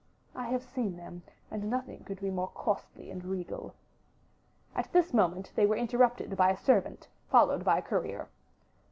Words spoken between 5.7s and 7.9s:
interrupted by a servant followed by a